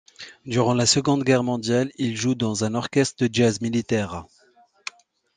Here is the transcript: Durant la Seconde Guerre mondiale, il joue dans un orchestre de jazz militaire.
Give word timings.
Durant 0.47 0.73
la 0.73 0.87
Seconde 0.87 1.23
Guerre 1.23 1.43
mondiale, 1.43 1.91
il 1.99 2.17
joue 2.17 2.33
dans 2.33 2.63
un 2.63 2.73
orchestre 2.73 3.23
de 3.23 3.31
jazz 3.31 3.61
militaire. 3.61 4.25